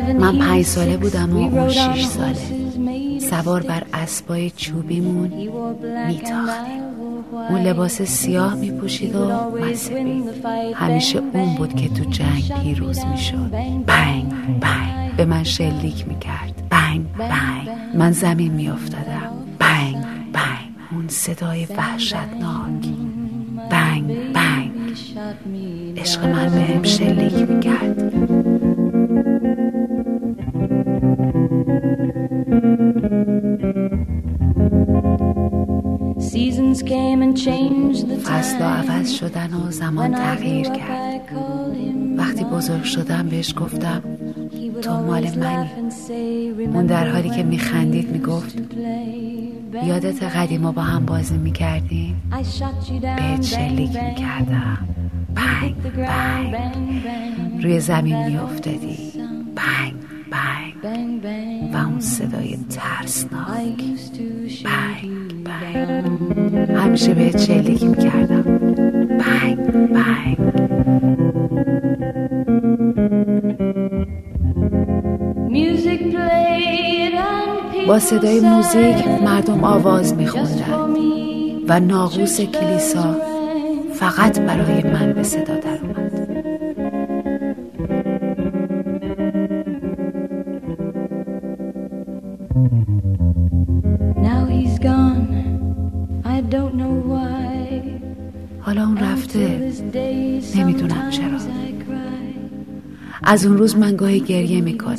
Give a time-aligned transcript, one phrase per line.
[0.00, 2.36] من پنج ساله بودم و اون شیش ساله.
[3.18, 5.32] سوار بر اسبای چوبیمون
[6.06, 6.82] میتاختیم
[7.50, 10.22] اون لباس سیاه میپوشید و مذهبی
[10.74, 13.50] همیشه اون بود که تو جنگ پیروز می‌شد.
[13.86, 15.16] بنگ بنگ.
[15.16, 16.62] به من شلیک می‌کرد.
[16.70, 17.68] بنگ بنگ.
[17.94, 19.30] من زمین میافتادم.
[19.58, 19.96] بنگ
[20.32, 20.68] بنگ.
[20.92, 22.86] اون صدای وحشتناک.
[23.70, 24.70] بنگ بنگ.
[25.96, 28.35] عشق من بهم شلیک می‌کرد.
[38.24, 41.20] فصل عوض شدن و زمان تغییر کرد.
[42.16, 44.02] وقتی بزرگ شدم بهش گفتم
[44.82, 45.68] تو مال منی.
[46.74, 48.56] اون در حالی که میخندید می‌گفت
[49.84, 52.22] یادت قدیما با هم بازی می‌کردیم.
[53.00, 54.88] بهت شلیک می‌کردم.
[55.34, 56.56] بنگ بنگ.
[57.62, 59.05] روی زمین میافتادی.
[61.72, 63.46] و اون صدای ترسناک.
[64.64, 66.70] بنگ بنگ.
[66.70, 68.42] همیشه بهت شلیک می‌کردم.
[69.18, 69.56] بنگ
[69.92, 70.36] بنگ.
[77.88, 80.96] با صدای موزیک مردم آواز میخوندن.
[81.68, 83.16] و ناقوس کلیسا
[83.94, 86.05] فقط برای من به صدا در اومد.
[98.60, 99.72] حالا اون رفته.
[100.56, 101.38] نمی‌دونم چرا.
[103.24, 104.96] از اون روز من گاهی گریه می‌کنم.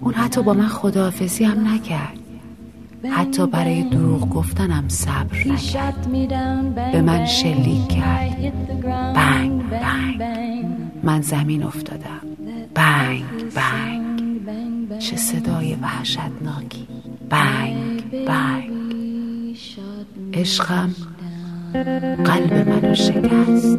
[0.00, 2.18] اون حتی با من خداحافظی هم نکرد.
[3.10, 6.06] حتی برای دروغ گفتنم صبر نکرد.
[6.92, 8.36] به من شلیک کرد.
[9.14, 10.66] بنگ بنگ
[11.02, 12.20] من زمین افتادم.
[12.74, 13.24] بنگ
[13.54, 14.11] بنگ
[14.98, 16.86] چه صدای وحشتناکی.
[17.30, 18.72] بنگ بنگ.
[20.34, 20.94] عشقم
[22.24, 23.78] قلب منو شکست.